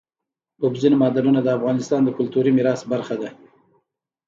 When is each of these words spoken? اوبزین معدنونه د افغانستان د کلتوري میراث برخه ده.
اوبزین 0.63 0.93
معدنونه 1.01 1.39
د 1.43 1.47
افغانستان 1.57 2.01
د 2.03 2.09
کلتوري 2.17 2.51
میراث 2.57 2.81
برخه 2.91 3.15
ده. 3.21 3.29